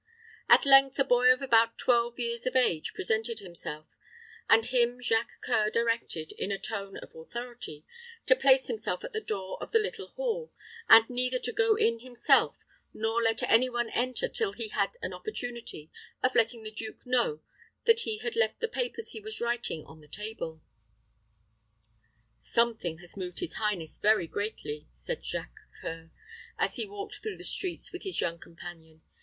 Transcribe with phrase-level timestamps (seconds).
[0.49, 3.85] At length a boy of about twelve years of age presented himself,
[4.49, 7.85] and him Jacques C[oe]ur directed, in a tone of authority,
[8.25, 10.51] to place himself at the door of the little hall,
[10.89, 12.57] and neither to go in himself
[12.95, 15.91] nor let any one enter till he had an opportunity
[16.23, 17.43] of letting the duke know
[17.85, 20.63] that he had left the papers he was writing on the table.
[22.39, 26.09] "Something has moved his highness very greatly," said Jacques C[oe]ur,
[26.57, 29.03] as he walked through the streets with his young companion.